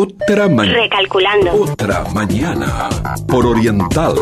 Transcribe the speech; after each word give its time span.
Otra 0.00 0.48
mañana. 0.48 0.78
Recalculando. 0.78 1.52
Otra 1.54 2.04
mañana. 2.14 2.88
Por 3.26 3.44
Oriental. 3.44 4.14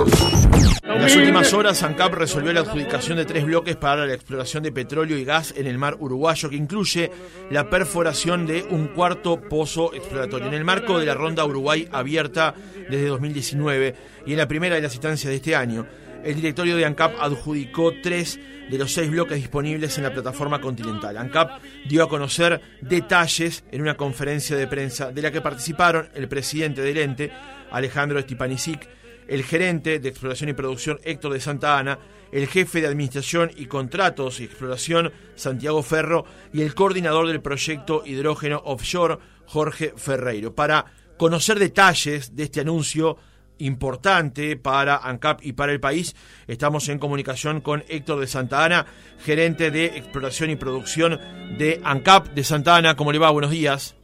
En 0.83 1.03
las 1.03 1.15
últimas 1.15 1.53
horas, 1.53 1.83
ANCAP 1.83 2.15
resolvió 2.15 2.51
la 2.55 2.61
adjudicación 2.61 3.19
de 3.19 3.27
tres 3.27 3.45
bloques 3.45 3.77
para 3.77 4.07
la 4.07 4.15
exploración 4.15 4.63
de 4.63 4.73
petróleo 4.73 5.19
y 5.19 5.27
gas 5.27 5.53
en 5.55 5.67
el 5.67 5.77
mar 5.77 5.99
uruguayo, 6.01 6.49
que 6.49 6.57
incluye 6.57 7.11
la 7.51 7.69
perforación 7.69 8.47
de 8.47 8.63
un 8.71 8.87
cuarto 8.87 9.39
pozo 9.39 9.93
exploratorio. 9.93 10.47
En 10.47 10.55
el 10.55 10.65
marco 10.65 10.99
de 10.99 11.05
la 11.05 11.13
ronda 11.13 11.45
Uruguay 11.45 11.87
abierta 11.93 12.55
desde 12.89 13.09
2019 13.09 13.95
y 14.25 14.33
en 14.33 14.39
la 14.39 14.49
primera 14.49 14.77
de 14.77 14.81
las 14.81 14.95
instancias 14.95 15.29
de 15.29 15.37
este 15.37 15.57
año, 15.57 15.87
el 16.27 16.35
directorio 16.35 16.77
de 16.77 16.85
ANCAP 16.85 17.15
adjudicó 17.21 17.93
tres 18.03 18.41
de 18.69 18.79
los 18.79 18.93
seis 18.93 19.09
bloques 19.09 19.37
disponibles 19.37 19.97
en 19.97 20.05
la 20.05 20.13
plataforma 20.13 20.61
continental. 20.61 21.17
ANCAP 21.17 21.63
dio 21.89 22.03
a 22.03 22.09
conocer 22.09 22.61
detalles 22.81 23.63
en 23.71 23.81
una 23.81 23.97
conferencia 23.97 24.57
de 24.57 24.67
prensa 24.67 25.13
de 25.13 25.23
la 25.23 25.31
que 25.31 25.41
participaron 25.41 26.09
el 26.15 26.29
presidente 26.29 26.83
del 26.83 26.99
ente, 26.99 27.31
Alejandro 27.71 28.21
Stipanisic, 28.21 28.89
el 29.29 29.45
gerente 29.45 30.01
de 30.01 30.09
exploración 30.09 30.51
y 30.51 30.55
producción 30.55 30.99
Héctor 31.05 31.33
de 31.33 31.41
Santa 31.41 31.79
Ana, 31.79 31.99
el 32.33 32.49
jefe 32.49 32.81
de 32.81 32.89
administración 32.89 33.53
y 33.57 33.67
contratos 33.67 34.41
y 34.41 34.45
exploración 34.45 35.13
Santiago 35.37 35.81
Ferro 35.85 36.25
y 36.53 36.63
el 36.63 36.75
coordinador 36.75 37.29
del 37.29 37.41
proyecto 37.41 38.03
hidrógeno 38.05 38.61
offshore 38.65 39.19
Jorge 39.47 39.95
Ferreiro. 39.97 40.57
Para 40.57 40.87
conocer 41.17 41.61
detalles 41.61 42.35
de 42.35 42.43
este 42.43 42.61
anuncio, 42.61 43.17
importante 43.59 44.57
para 44.57 44.97
ANCAP 44.97 45.41
y 45.43 45.53
para 45.53 45.73
el 45.73 45.81
país. 45.81 46.15
Estamos 46.47 46.89
en 46.89 46.99
comunicación 46.99 47.61
con 47.61 47.85
Héctor 47.89 48.21
de 48.21 48.27
Santa 48.27 48.65
Ana, 48.65 48.87
gerente 49.19 49.71
de 49.71 49.87
exploración 49.87 50.51
y 50.51 50.57
producción 50.57 51.19
de 51.59 51.81
ANCAP 51.85 52.29
de 52.29 52.45
Santa 52.45 52.77
Ana. 52.77 52.97
¿Cómo 52.97 53.13
le 53.13 53.19
va? 53.19 53.31
Buenos 53.31 53.51
días. 53.51 53.97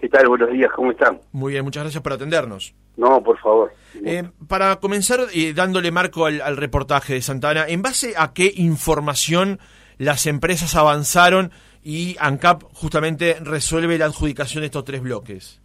¿Qué 0.00 0.08
tal? 0.08 0.28
Buenos 0.28 0.50
días, 0.50 0.70
¿cómo 0.74 0.92
están? 0.92 1.20
Muy 1.32 1.52
bien, 1.52 1.64
muchas 1.64 1.82
gracias 1.82 2.02
por 2.02 2.12
atendernos. 2.12 2.74
No, 2.96 3.22
por 3.22 3.38
favor. 3.38 3.72
Eh, 4.04 4.24
para 4.46 4.76
comenzar, 4.76 5.20
eh, 5.34 5.52
dándole 5.54 5.90
marco 5.90 6.26
al, 6.26 6.40
al 6.40 6.56
reportaje 6.56 7.14
de 7.14 7.22
Santa 7.22 7.50
Ana, 7.50 7.66
¿en 7.66 7.82
base 7.82 8.14
a 8.16 8.32
qué 8.32 8.52
información 8.56 9.58
las 9.96 10.26
empresas 10.26 10.76
avanzaron 10.76 11.50
y 11.82 12.16
ANCAP 12.20 12.62
justamente 12.74 13.38
resuelve 13.40 13.98
la 13.98 14.06
adjudicación 14.06 14.62
de 14.62 14.66
estos 14.66 14.84
tres 14.84 15.00
bloques? 15.00 15.60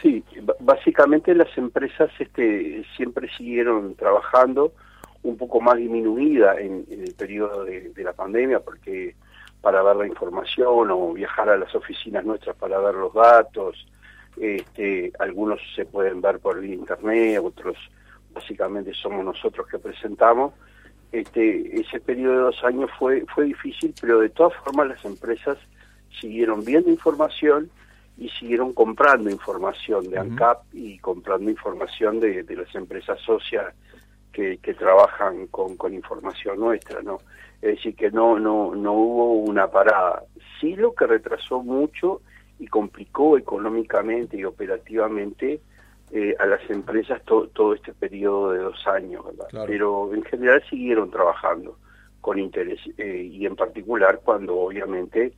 Sí, 0.00 0.22
básicamente 0.60 1.34
las 1.34 1.56
empresas 1.58 2.10
este, 2.20 2.84
siempre 2.96 3.28
siguieron 3.36 3.96
trabajando 3.96 4.72
un 5.24 5.36
poco 5.36 5.60
más 5.60 5.76
disminuida 5.76 6.58
en, 6.60 6.86
el 6.88 7.14
periodo 7.14 7.64
de, 7.64 7.92
la 7.96 8.12
pandemia 8.12 8.60
porque 8.60 9.16
para 9.60 9.82
ver 9.82 9.96
la 9.96 10.06
información 10.06 10.90
o 10.92 11.12
viajar 11.12 11.48
a 11.48 11.56
las 11.56 11.74
oficinas 11.74 12.24
nuestras 12.24 12.54
para 12.56 12.78
ver 12.78 12.94
los 12.94 13.12
datos, 13.12 13.86
este, 14.36 15.12
algunos 15.18 15.60
se 15.74 15.84
pueden 15.84 16.20
ver 16.20 16.38
por 16.38 16.64
internet, 16.64 17.40
otros 17.42 17.76
básicamente 18.32 18.94
somos 18.94 19.24
nosotros 19.24 19.66
que 19.66 19.80
presentamos. 19.80 20.54
Este, 21.10 21.80
ese 21.80 21.98
periodo 21.98 22.34
de 22.34 22.40
dos 22.40 22.64
años 22.64 22.90
fue, 22.98 23.24
fue 23.34 23.46
difícil, 23.46 23.92
pero 24.00 24.20
de 24.20 24.28
todas 24.28 24.54
formas 24.62 24.88
las 24.88 25.04
empresas 25.04 25.58
siguieron 26.20 26.64
viendo 26.64 26.88
información 26.88 27.68
y 28.18 28.28
siguieron 28.30 28.72
comprando 28.72 29.30
información 29.30 30.10
de 30.10 30.18
ANCAP 30.18 30.74
y 30.74 30.98
comprando 30.98 31.50
información 31.50 32.18
de, 32.18 32.44
las 32.48 32.74
empresas 32.74 33.20
socias 33.20 33.72
que, 34.32 34.58
trabajan 34.78 35.48
con, 35.48 35.76
con, 35.76 35.94
información 35.94 36.60
nuestra, 36.60 37.02
¿no? 37.02 37.18
Es 37.60 37.76
decir, 37.76 37.96
que 37.96 38.10
no, 38.10 38.38
no, 38.38 38.74
no 38.74 38.92
hubo 38.92 39.32
una 39.34 39.68
parada. 39.68 40.22
Sí 40.60 40.76
lo 40.76 40.94
que 40.94 41.06
retrasó 41.06 41.60
mucho 41.62 42.20
y 42.60 42.68
complicó 42.68 43.36
económicamente 43.36 44.36
y 44.36 44.44
operativamente 44.44 45.60
eh, 46.12 46.34
a 46.38 46.46
las 46.46 46.68
empresas 46.70 47.20
todo 47.24 47.74
este 47.74 47.92
periodo 47.92 48.52
de 48.52 48.60
dos 48.60 48.86
años, 48.86 49.24
¿verdad? 49.24 49.64
Pero 49.66 50.14
en 50.14 50.22
general 50.24 50.62
siguieron 50.70 51.10
trabajando 51.10 51.76
con 52.20 52.38
interés 52.38 52.80
eh, 52.96 53.28
y 53.30 53.46
en 53.46 53.56
particular 53.56 54.20
cuando 54.24 54.56
obviamente 54.56 55.32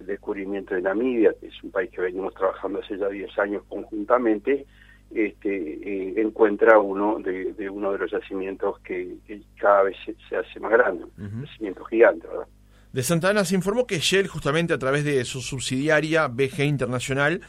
el 0.00 0.06
descubrimiento 0.06 0.74
de 0.74 0.82
Namibia, 0.82 1.34
que 1.40 1.46
es 1.46 1.62
un 1.62 1.70
país 1.70 1.90
que 1.90 2.00
venimos 2.00 2.34
trabajando 2.34 2.80
hace 2.80 2.98
ya 2.98 3.08
10 3.08 3.38
años 3.38 3.62
conjuntamente, 3.68 4.66
este, 5.14 5.48
eh, 5.48 6.14
encuentra 6.16 6.78
uno 6.78 7.18
de, 7.20 7.70
uno 7.70 7.92
de 7.92 7.98
los 7.98 8.10
yacimientos 8.10 8.80
que, 8.80 9.16
cada 9.56 9.84
vez 9.84 9.96
se, 10.28 10.36
hace 10.36 10.60
más 10.60 10.72
grande, 10.72 11.04
un 11.18 11.44
yacimiento 11.44 11.84
gigante, 11.84 12.26
¿verdad? 12.26 12.46
De 12.92 13.02
Santana 13.02 13.44
se 13.44 13.56
informó 13.56 13.88
que 13.88 13.98
Shell, 13.98 14.28
justamente 14.28 14.72
a 14.72 14.78
través 14.78 15.04
de 15.04 15.24
su 15.24 15.40
subsidiaria 15.40 16.28
BG 16.28 16.60
Internacional, 16.60 17.40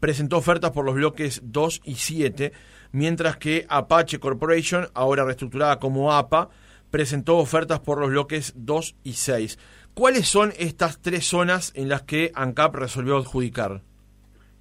presentó 0.00 0.38
ofertas 0.38 0.70
por 0.70 0.86
los 0.86 0.94
bloques 0.94 1.42
2 1.44 1.82
y 1.84 1.96
7, 1.96 2.52
mientras 2.92 3.36
que 3.36 3.66
Apache 3.68 4.18
Corporation, 4.18 4.86
ahora 4.94 5.24
reestructurada 5.24 5.78
como 5.78 6.12
APA, 6.12 6.48
presentó 6.94 7.38
ofertas 7.38 7.80
por 7.80 7.98
los 7.98 8.10
bloques 8.10 8.52
2 8.54 8.94
y 9.02 9.14
6. 9.14 9.58
¿Cuáles 9.94 10.28
son 10.28 10.52
estas 10.56 11.02
tres 11.02 11.26
zonas 11.26 11.72
en 11.74 11.88
las 11.88 12.02
que 12.02 12.30
ANCAP 12.36 12.76
resolvió 12.76 13.16
adjudicar? 13.16 13.80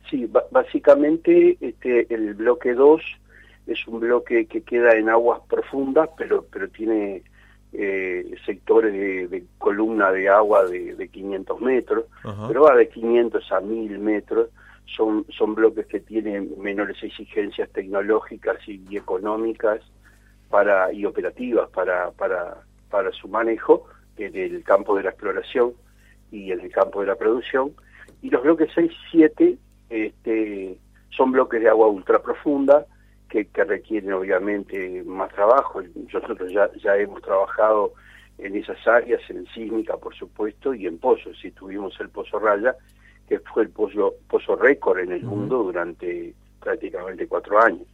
Sí, 0.09 0.27
básicamente 0.49 1.59
este, 1.61 2.11
el 2.11 2.33
bloque 2.33 2.73
2 2.73 3.01
es 3.67 3.87
un 3.87 3.99
bloque 3.99 4.47
que 4.47 4.61
queda 4.61 4.95
en 4.95 5.09
aguas 5.09 5.41
profundas, 5.47 6.09
pero, 6.17 6.43
pero 6.51 6.69
tiene 6.69 7.21
eh, 7.71 8.33
sectores 8.47 9.29
de, 9.29 9.43
columna 9.59 10.11
de 10.11 10.27
agua 10.27 10.65
de, 10.65 11.07
500 11.07 11.61
metros, 11.61 12.05
pero 12.47 12.63
va 12.63 12.75
de 12.75 12.89
500 12.89 13.51
a 13.51 13.59
1000 13.59 13.99
metros. 13.99 14.49
Son, 14.87 15.23
son 15.37 15.53
bloques 15.53 15.85
que 15.85 15.99
tienen 15.99 16.49
menores 16.57 16.97
exigencias 17.03 17.69
tecnológicas 17.69 18.57
y, 18.67 18.97
económicas 18.97 19.81
para 20.53 20.93
y 20.93 21.03
operativas 21.03 21.67
para, 21.71 22.11
para, 22.11 22.57
para 22.87 23.11
su 23.11 23.27
manejo, 23.27 23.87
en 24.17 24.35
el 24.35 24.63
campo 24.63 24.95
de 24.95 25.01
la 25.01 25.09
exploración 25.09 25.73
y 26.31 26.51
en 26.51 26.59
el 26.59 26.71
campo 26.71 27.01
de 27.01 27.07
la 27.07 27.15
producción. 27.15 27.73
Y 28.21 28.29
los 28.29 28.43
bloques 28.43 28.69
6 28.75 28.91
y 28.91 29.17
7 29.17 29.57
este, 29.89 30.77
son 31.09 31.31
bloques 31.31 31.59
de 31.59 31.69
agua 31.69 31.87
ultra 31.87 32.21
profunda 32.21 32.85
que, 33.29 33.47
requieren 33.63 34.13
obviamente 34.13 35.01
más 35.07 35.33
trabajo. 35.33 35.81
Nosotros 36.13 36.51
ya, 36.51 36.69
ya 36.83 36.97
hemos 36.97 37.23
trabajado 37.23 37.93
en 38.37 38.55
esas 38.55 38.77
áreas, 38.87 39.27
en 39.31 39.47
sísmica 39.55 39.97
por 39.97 40.13
supuesto, 40.13 40.75
y 40.75 40.85
en 40.85 40.99
pozos. 40.99 41.35
Si 41.41 41.49
tuvimos 41.49 41.99
el 41.99 42.09
pozo 42.09 42.37
Raya, 42.37 42.75
que 43.27 43.39
fue 43.39 43.63
el 43.63 43.69
pozo, 43.69 44.13
pozo 44.29 44.55
récord 44.55 44.99
en 44.99 45.13
el 45.13 45.23
mundo 45.23 45.63
durante 45.63 46.35
prácticamente 46.59 47.27
cuatro 47.27 47.59
años. 47.59 47.87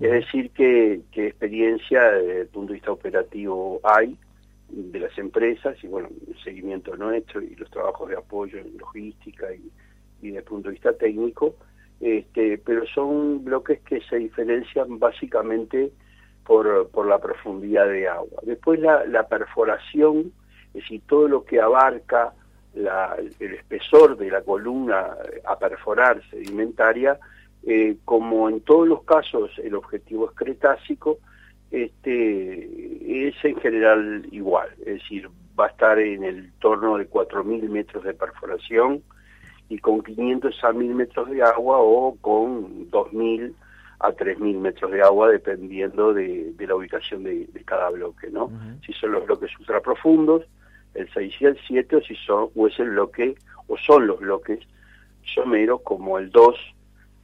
Es 0.00 0.10
decir, 0.10 0.50
que, 0.50 1.00
que 1.10 1.28
experiencia 1.28 2.02
desde 2.12 2.40
el 2.42 2.48
punto 2.48 2.72
de 2.72 2.74
vista 2.74 2.92
operativo 2.92 3.80
hay, 3.82 4.16
de 4.68 5.00
las 5.00 5.16
empresas 5.16 5.76
y 5.82 5.86
bueno, 5.86 6.08
el 6.26 6.38
seguimiento 6.42 6.96
nuestro 6.96 7.40
y 7.40 7.54
los 7.54 7.70
trabajos 7.70 8.08
de 8.08 8.16
apoyo 8.16 8.58
en 8.58 8.76
logística 8.76 9.54
y, 9.54 9.70
y 10.20 10.28
desde 10.28 10.38
el 10.38 10.44
punto 10.44 10.68
de 10.68 10.74
vista 10.74 10.92
técnico, 10.92 11.54
este, 12.00 12.58
pero 12.58 12.86
son 12.86 13.44
bloques 13.44 13.80
que 13.80 14.00
se 14.02 14.16
diferencian 14.16 14.98
básicamente 14.98 15.92
por, 16.44 16.88
por 16.90 17.06
la 17.06 17.18
profundidad 17.18 17.88
de 17.88 18.08
agua. 18.08 18.40
Después 18.42 18.80
la, 18.80 19.26
perforación, 19.28 20.32
es 20.68 20.82
decir, 20.82 21.02
todo 21.06 21.28
lo 21.28 21.44
que 21.44 21.60
abarca 21.60 22.32
el 22.74 23.54
espesor 23.54 24.18
de 24.18 24.30
la 24.30 24.42
columna 24.42 25.16
a 25.46 25.58
perforar 25.58 26.22
sedimentaria, 26.30 27.18
eh, 27.66 27.96
como 28.04 28.48
en 28.48 28.60
todos 28.60 28.86
los 28.86 29.02
casos 29.02 29.50
el 29.58 29.74
objetivo 29.74 30.30
es 30.30 30.36
cretácico, 30.36 31.18
este, 31.70 33.28
es 33.28 33.34
en 33.44 33.56
general 33.56 34.26
igual, 34.30 34.68
es 34.80 35.00
decir, 35.00 35.28
va 35.58 35.66
a 35.66 35.70
estar 35.70 35.98
en 35.98 36.22
el 36.22 36.52
torno 36.60 36.96
de 36.96 37.10
4.000 37.10 37.68
metros 37.68 38.04
de 38.04 38.14
perforación 38.14 39.02
y 39.68 39.78
con 39.78 40.02
500 40.02 40.62
a 40.62 40.70
1.000 40.70 40.94
metros 40.94 41.30
de 41.30 41.42
agua 41.42 41.78
o 41.78 42.16
con 42.20 42.88
2.000 42.90 43.52
a 43.98 44.12
3.000 44.12 44.58
metros 44.58 44.92
de 44.92 45.02
agua 45.02 45.30
dependiendo 45.30 46.14
de, 46.14 46.54
la 46.58 46.74
ubicación 46.76 47.24
de, 47.24 47.48
cada 47.64 47.90
bloque, 47.90 48.30
¿no? 48.30 48.50
Si 48.86 48.92
son 48.92 49.12
los 49.12 49.26
bloques 49.26 49.50
ultraprofundos, 49.58 50.44
el 50.94 51.12
6 51.12 51.34
y 51.40 51.44
el 51.46 51.58
7, 51.66 51.96
o 51.96 52.00
si 52.02 52.14
son, 52.14 52.50
o 52.54 52.66
es 52.68 52.78
el 52.78 52.90
bloque, 52.90 53.34
o 53.66 53.76
son 53.76 54.06
los 54.06 54.20
bloques 54.20 54.60
someros 55.34 55.80
como 55.82 56.18
el 56.18 56.30
2, 56.30 56.75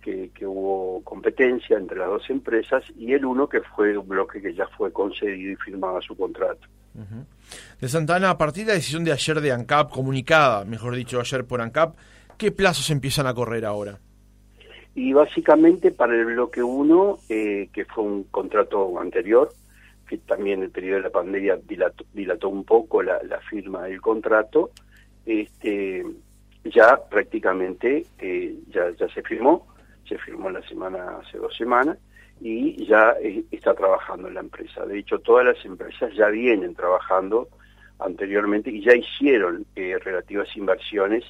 que, 0.02 0.30
hubo 0.46 1.02
competencia 1.04 1.78
entre 1.78 1.98
las 1.98 2.08
dos 2.08 2.28
empresas 2.28 2.84
y 2.96 3.12
el 3.12 3.24
uno 3.24 3.48
que 3.48 3.60
fue 3.60 3.96
un 3.96 4.08
bloque 4.08 4.42
que 4.42 4.52
ya 4.52 4.66
fue 4.76 4.92
concedido 4.92 5.52
y 5.52 5.56
firmaba 5.56 6.00
su 6.02 6.16
contrato. 6.16 6.66
De 7.80 7.88
Santana, 7.88 8.30
a 8.30 8.36
partir 8.36 8.64
de 8.64 8.72
la 8.72 8.74
decisión 8.74 9.04
de 9.04 9.12
ayer 9.12 9.40
de 9.40 9.52
ANCAP, 9.52 9.90
comunicada, 9.90 10.64
mejor 10.64 10.94
dicho, 10.94 11.20
ayer 11.20 11.44
por 11.46 11.60
ANCAP, 11.60 11.96
¿qué 12.36 12.52
plazos 12.52 12.90
empiezan 12.90 13.26
a 13.26 13.34
correr 13.34 13.64
ahora? 13.64 13.98
Y 14.94 15.12
básicamente 15.12 15.90
para 15.90 16.14
el 16.14 16.26
bloque 16.26 16.62
1, 16.62 17.18
eh, 17.30 17.68
que 17.72 17.86
fue 17.86 18.04
un 18.04 18.24
contrato 18.24 19.00
anterior, 19.00 19.48
que 20.06 20.18
también 20.18 20.62
el 20.62 20.70
periodo 20.70 20.96
de 20.96 21.02
la 21.04 21.10
pandemia 21.10 21.58
dilató, 22.12 22.48
un 22.50 22.64
poco 22.64 23.02
la, 23.02 23.18
firma 23.48 23.84
del 23.84 24.02
contrato, 24.02 24.70
este, 25.24 26.04
ya 26.64 27.00
prácticamente 27.08 28.04
eh, 28.18 28.54
ya, 28.68 28.90
ya 28.90 29.08
se 29.08 29.22
firmó, 29.22 29.71
se 30.12 30.18
firmó 30.18 30.50
la 30.50 30.62
semana, 30.62 31.18
hace 31.18 31.38
dos 31.38 31.56
semanas, 31.56 31.98
y 32.40 32.84
ya 32.86 33.14
está 33.50 33.74
trabajando 33.74 34.28
en 34.28 34.34
la 34.34 34.40
empresa. 34.40 34.84
De 34.84 34.98
hecho, 34.98 35.18
todas 35.20 35.46
las 35.46 35.64
empresas 35.64 36.12
ya 36.14 36.28
vienen 36.28 36.74
trabajando 36.74 37.48
anteriormente 37.98 38.70
y 38.70 38.84
ya 38.84 38.94
hicieron 38.94 39.64
eh, 39.76 39.96
relativas 39.98 40.54
inversiones 40.56 41.24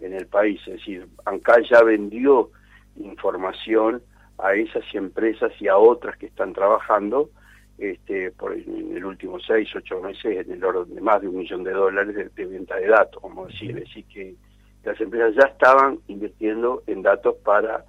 en 0.00 0.12
el 0.12 0.26
país. 0.26 0.60
Es 0.66 0.74
decir, 0.74 1.06
ANCA 1.24 1.60
ya 1.70 1.82
vendió 1.82 2.50
información 2.96 4.02
a 4.38 4.54
esas 4.54 4.84
empresas 4.92 5.52
y 5.60 5.68
a 5.68 5.76
otras 5.76 6.16
que 6.18 6.26
están 6.26 6.52
trabajando 6.52 7.30
este, 7.78 8.30
por 8.32 8.54
en 8.54 8.96
el 8.96 9.04
último 9.04 9.38
seis, 9.38 9.68
ocho 9.74 10.00
meses 10.00 10.46
en 10.46 10.52
el 10.52 10.64
orden 10.64 10.94
de 10.94 11.00
más 11.00 11.20
de 11.20 11.28
un 11.28 11.36
millón 11.36 11.62
de 11.62 11.72
dólares 11.72 12.34
de, 12.34 12.44
venta 12.46 12.76
de 12.76 12.88
datos, 12.88 13.20
como 13.20 13.46
decir, 13.46 13.74
decir 13.74 14.04
que 14.06 14.34
las 14.82 15.00
empresas 15.00 15.34
ya 15.34 15.48
estaban 15.48 15.98
invirtiendo 16.08 16.82
en 16.86 17.02
datos 17.02 17.36
para 17.44 17.84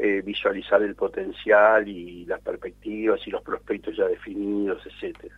eh, 0.00 0.22
visualizar 0.24 0.82
el 0.82 0.94
potencial 0.94 1.86
y 1.88 2.24
las 2.24 2.40
perspectivas 2.40 3.20
y 3.26 3.30
los 3.30 3.42
prospectos 3.42 3.96
ya 3.96 4.06
definidos, 4.06 4.82
etcétera. 4.86 5.34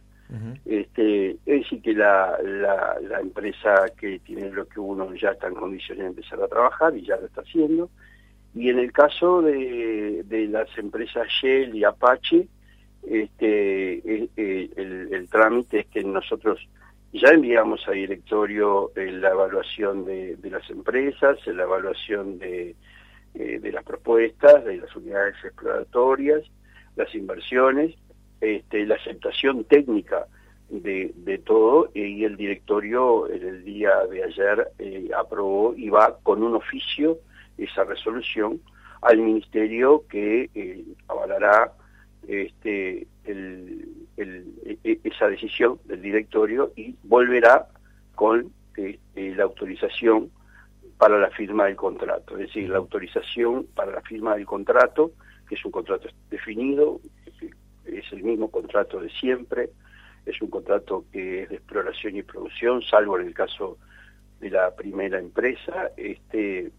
este, 0.64 1.30
es 1.30 1.38
decir, 1.44 1.82
que 1.82 1.92
la, 1.92 2.38
la, 2.42 3.20
empresa 3.20 3.86
que 3.98 4.20
tiene 4.20 4.50
lo 4.50 4.68
que 4.68 4.78
uno 4.78 5.12
ya 5.14 5.30
está 5.30 5.48
en 5.48 5.54
condiciones 5.54 6.04
de 6.04 6.10
empezar 6.10 6.40
a 6.40 6.46
trabajar 6.48 6.96
y 6.96 7.02
ya 7.02 7.16
lo 7.16 7.26
está 7.26 7.40
haciendo. 7.40 7.90
Y 8.54 8.68
en 8.68 8.78
el 8.78 8.92
caso 8.92 9.42
de, 9.42 10.22
de 10.24 10.46
las 10.46 10.68
empresas 10.78 11.26
Shell 11.28 11.74
y 11.74 11.84
Apache, 11.84 12.46
este, 13.08 13.92
eh, 13.94 14.28
el, 14.76 15.08
el, 15.12 15.28
trámite 15.28 15.80
es 15.80 15.86
que 15.86 16.04
nosotros 16.04 16.60
ya 17.12 17.30
enviamos 17.30 17.86
a 17.88 17.92
directorio 17.92 18.92
eh, 18.94 19.10
la 19.12 19.30
evaluación 19.30 20.04
de, 20.04 20.36
las 20.44 20.68
empresas, 20.70 21.38
la 21.46 21.62
evaluación 21.62 22.38
de, 22.38 22.76
de 23.34 23.72
las 23.72 23.84
propuestas, 23.84 24.64
de 24.64 24.78
las 24.78 24.94
unidades 24.94 25.34
exploratorias, 25.44 26.42
las 26.96 27.14
inversiones, 27.14 27.94
este, 28.40 28.86
la 28.86 28.96
aceptación 28.96 29.64
técnica 29.64 30.26
de, 30.68 31.42
todo 31.44 31.90
y 31.94 32.24
el 32.24 32.36
directorio 32.36 33.28
en 33.28 33.46
el 33.46 33.64
día 33.64 33.90
de 34.10 34.24
ayer 34.24 34.68
aprobó 35.16 35.74
y 35.76 35.88
va 35.88 36.18
con 36.22 36.42
un 36.42 36.54
oficio 36.54 37.18
esa 37.58 37.84
resolución 37.84 38.60
al 39.02 39.18
ministerio 39.18 40.04
que 40.08 40.50
avalará 41.08 41.72
este, 42.28 43.06
el, 43.24 43.88
e, 44.16 44.78
e, 44.84 45.00
esa 45.04 45.28
decisión 45.28 45.78
del 45.84 46.02
directorio 46.02 46.72
y 46.76 46.94
volverá 47.02 47.66
con 48.14 48.52
este, 48.76 49.34
la 49.34 49.44
autorización 49.44 50.30
para 51.00 51.18
la 51.18 51.30
firma 51.30 51.64
del 51.64 51.76
contrato, 51.76 52.34
es 52.34 52.48
decir, 52.48 52.68
la 52.68 52.76
autorización 52.76 53.66
para 53.74 53.90
la 53.90 54.02
firma 54.02 54.36
del 54.36 54.44
contrato, 54.44 55.12
que 55.48 55.54
es 55.54 55.64
un 55.64 55.72
contrato 55.72 56.10
definido, 56.28 57.00
es 57.86 58.12
el 58.12 58.22
mismo 58.22 58.50
contrato 58.50 59.00
de 59.00 59.08
siempre, 59.08 59.70
es 60.26 60.42
un 60.42 60.50
contrato 60.50 61.06
que 61.10 61.44
es 61.44 61.48
de 61.48 61.56
exploración 61.56 62.16
y 62.16 62.22
producción, 62.22 62.82
salvo 62.82 63.18
en 63.18 63.28
el 63.28 63.32
caso 63.32 63.78
de 64.40 64.50
la 64.50 64.76
primera 64.76 65.18
empresa, 65.18 65.90
este 65.96 66.70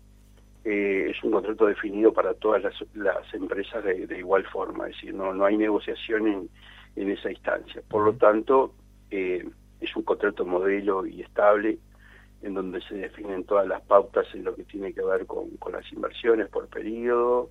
eh, 0.66 1.08
es 1.10 1.24
un 1.24 1.32
contrato 1.32 1.66
definido 1.66 2.14
para 2.14 2.36
todas 2.36 2.62
las, 2.94 3.34
empresas 3.34 3.84
de, 3.84 4.20
igual 4.20 4.46
forma, 4.46 4.88
es 4.88 4.98
decir, 4.98 5.16
no, 5.16 5.34
no 5.34 5.46
hay 5.46 5.58
negociación 5.58 6.28
en, 6.28 6.50
en 6.96 7.10
esa 7.10 7.32
instancia. 7.32 7.82
Por 7.90 8.06
lo 8.06 8.14
tanto, 8.14 8.76
eh, 9.10 9.44
es 9.80 9.96
un 9.96 10.04
contrato 10.04 10.46
modelo 10.46 11.08
y 11.08 11.24
estable 11.24 11.80
en 12.44 12.54
donde 12.54 12.82
se 12.82 12.96
definen 12.96 13.44
todas 13.44 13.68
las 13.68 13.82
pautas 13.82 14.26
en 14.34 14.44
lo 14.44 14.56
que 14.56 14.64
tiene 14.64 14.94
que 14.94 15.04
ver 15.04 15.26
con, 15.26 15.50
las 15.72 15.92
inversiones 15.92 16.50
por 16.50 16.68
periodo 16.68 17.50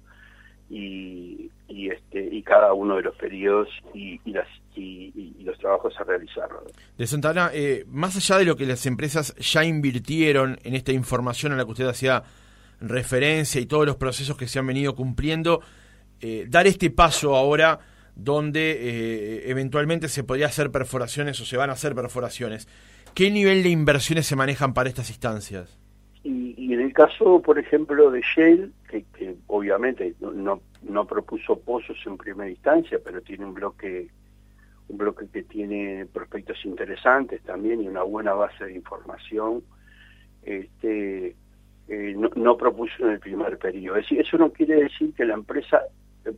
y, 0.69 1.51
y, 1.69 1.91
este 1.91 2.23
y 2.23 2.43
cada 2.43 2.73
uno 2.73 2.97
de 2.97 3.03
los 3.03 3.17
periodos 3.17 3.69
y, 3.95 4.21
las 4.31 4.47
y, 4.75 5.43
los 5.45 5.59
trabajos 5.59 5.95
a 5.99 6.05
realizar. 6.05 6.49
De 6.97 7.07
Santana, 7.07 7.51
eh, 7.53 7.85
más 7.89 8.17
allá 8.17 8.39
de 8.39 8.45
lo 8.45 8.57
que 8.57 8.67
las 8.67 8.87
empresas 8.87 9.35
ya 9.37 9.65
invirtieron 9.65 10.59
en 10.63 10.75
esta 10.75 10.93
información 10.93 11.53
a 11.53 11.57
la 11.57 11.65
que 11.65 11.71
usted 11.71 11.87
hacía 11.87 12.23
referencia 12.81 13.61
y 13.61 13.67
todos 13.67 13.87
los 13.87 13.97
procesos 13.97 14.37
que 14.37 14.47
se 14.47 14.59
han 14.59 14.67
venido 14.67 14.95
cumpliendo, 14.95 15.61
eh, 16.21 16.47
dar 16.49 16.67
este 16.67 16.91
paso 16.91 17.37
ahora 17.37 17.81
donde 18.15 18.73
eh, 18.73 19.51
eventualmente 19.51 20.09
se 20.09 20.25
podría 20.25 20.47
hacer 20.47 20.71
perforaciones 20.71 21.41
o 21.41 21.45
se 21.45 21.57
van 21.57 21.71
a 21.71 21.75
hacer 21.75 21.95
perforaciones. 21.95 22.69
¿Qué 23.15 23.31
nivel 23.31 23.63
de 23.63 23.71
inversiones 23.71 24.27
se 24.27 24.37
manejan 24.37 24.75
para 24.75 24.89
estas 24.89 25.11
instancias? 25.11 25.79
Y, 26.23 26.75
en 26.75 26.81
el 26.81 26.93
caso, 26.93 27.41
por 27.41 27.59
ejemplo, 27.59 28.11
de 28.11 28.21
Shell, 28.21 28.73
que, 28.89 29.37
obviamente 29.47 30.15
no, 30.21 30.61
no, 30.83 31.05
propuso 31.07 31.59
pozos 31.59 31.97
en 32.07 32.17
primera 32.17 32.51
instancia, 32.51 32.99
pero 33.03 33.21
tiene 33.23 33.45
un 33.45 33.55
bloque 33.55 34.09
un 34.89 34.99
bloque 34.99 35.27
que 35.33 35.45
tiene 35.45 36.07
prospectos 36.13 36.65
interesantes 36.65 37.41
también 37.43 37.81
y 37.81 37.87
una 37.87 38.03
buena 38.03 38.35
base 38.35 38.65
de 38.65 38.75
información. 38.75 39.63
Este, 40.43 41.37
eh, 41.89 42.15
no, 42.17 42.57
propuso 42.57 43.05
en 43.05 43.13
el 43.13 43.21
primer 43.21 43.59
periodo. 43.59 43.97
Es 43.97 44.07
eso 44.11 44.37
no 44.37 44.53
quiere 44.53 44.83
decir 44.83 45.13
que 45.15 45.25
la 45.25 45.35
empresa 45.35 45.83
eh, 46.25 46.33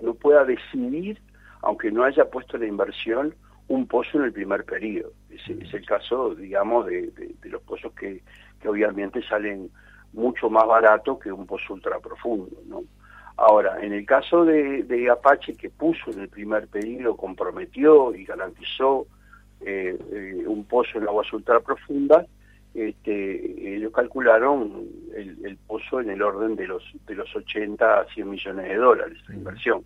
no 0.00 0.14
pueda 0.14 0.44
decidir, 0.44 1.20
aunque 1.60 1.90
no 1.90 2.04
haya 2.04 2.24
puesto 2.24 2.58
la 2.58 2.66
inversión, 2.66 3.34
un 3.68 3.86
pozo 3.86 4.18
en 4.18 4.24
el 4.24 4.32
primer 4.32 4.64
periodo. 4.64 5.12
Es, 5.34 5.74
el 5.74 5.86
caso, 5.86 6.34
digamos, 6.34 6.86
de, 6.86 7.10
los 7.44 7.62
pozos 7.62 7.92
que, 7.92 8.22
obviamente 8.66 9.22
salen 9.22 9.70
mucho 10.12 10.48
más 10.50 10.66
barato 10.66 11.18
que 11.18 11.32
un 11.32 11.46
pozo 11.46 11.74
ultra 11.74 11.98
profundo, 11.98 12.56
¿no? 12.66 12.84
Ahora, 13.36 13.82
en 13.82 13.92
el 13.92 14.04
caso 14.04 14.44
de, 14.44 15.08
Apache, 15.10 15.54
que 15.54 15.70
puso 15.70 16.10
en 16.10 16.20
el 16.20 16.28
primer 16.28 16.68
periodo, 16.68 17.16
comprometió 17.16 18.14
y 18.14 18.24
garantizó 18.24 19.06
eh, 19.62 20.44
un 20.46 20.64
pozo 20.64 20.98
en 20.98 21.04
aguas 21.04 21.32
ultra 21.32 21.60
profundas, 21.60 22.26
este, 22.74 23.76
ellos 23.76 23.92
calcularon 23.92 24.86
el, 25.14 25.58
pozo 25.66 26.00
en 26.00 26.10
el 26.10 26.22
orden 26.22 26.56
de 26.56 26.66
los 26.66 26.82
de 27.06 27.14
los 27.14 27.34
80 27.36 28.00
a 28.00 28.06
100 28.06 28.30
millones 28.30 28.68
de 28.68 28.76
dólares 28.76 29.18
la 29.28 29.34
inversión. 29.34 29.84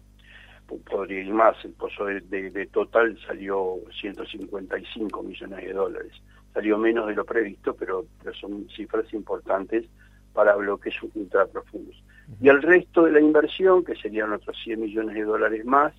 Podría 0.67 1.21
ir 1.21 1.33
más, 1.33 1.57
el 1.65 1.73
pozo 1.73 2.07
de, 2.07 2.69
total 2.73 3.19
salió 3.27 3.77
155 4.01 5.23
millones 5.23 5.65
de 5.65 5.73
dólares. 5.73 6.13
Salió 6.53 6.79
menos 6.79 7.07
de 7.07 7.15
lo 7.15 7.25
previsto, 7.25 7.75
pero, 7.75 8.07
son 8.41 8.69
cifras 8.71 9.13
importantes 9.13 9.85
para 10.33 10.57
bloques 10.57 10.95
ultra 11.15 11.47
profundos. 11.47 12.03
Y 12.41 12.49
el 12.49 12.63
resto 12.63 13.05
de 13.05 13.13
la 13.13 13.21
inversión, 13.21 13.85
que 13.85 13.95
serían 13.95 14.33
otros 14.33 14.57
100 14.65 14.81
millones 14.81 15.15
de 15.15 15.23
dólares 15.23 15.65
más, 15.65 15.95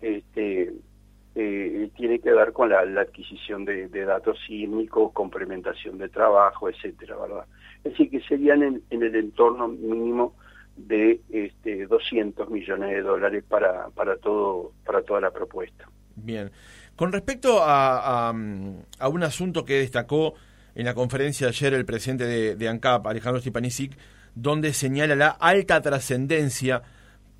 este, 0.00 0.72
eh, 1.34 1.90
tiene 1.96 2.18
que 2.18 2.32
ver 2.32 2.52
con 2.52 2.70
la, 2.70 2.80
adquisición 2.80 3.64
de, 3.64 3.88
datos 3.88 4.38
sísmicos, 4.46 5.12
complementación 5.12 5.98
de 5.98 6.08
trabajo, 6.08 6.68
etcétera, 6.68 7.16
¿verdad? 7.16 7.46
Es 7.84 7.92
decir, 7.92 8.10
que 8.10 8.20
serían 8.22 8.62
en, 8.62 8.82
el 8.90 9.14
entorno 9.14 9.68
mínimo 9.68 10.34
de 10.86 11.20
este, 11.30 11.86
200 11.86 12.48
millones 12.50 12.90
de 12.90 13.02
dólares 13.02 13.44
para, 13.48 13.88
para, 13.90 14.16
todo, 14.16 14.72
para 14.84 15.02
toda 15.02 15.20
la 15.20 15.30
propuesta. 15.30 15.88
Bien. 16.16 16.50
Con 16.96 17.12
respecto 17.12 17.62
a, 17.62 18.28
a, 18.28 19.08
un 19.08 19.22
asunto 19.22 19.64
que 19.64 19.74
destacó 19.74 20.34
en 20.74 20.84
la 20.84 20.94
conferencia 20.94 21.46
de 21.46 21.50
ayer 21.52 21.74
el 21.74 21.86
presidente 21.86 22.24
de, 22.24 22.56
de 22.56 22.68
ANCAP, 22.68 23.06
Alejandro 23.06 23.40
Stipanisic, 23.40 23.96
donde 24.34 24.72
señala 24.72 25.14
la 25.16 25.28
alta 25.28 25.80
trascendencia 25.80 26.82